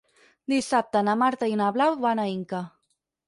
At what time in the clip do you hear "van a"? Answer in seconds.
2.07-2.27